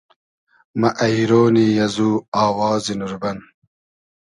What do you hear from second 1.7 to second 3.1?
ازو آوازی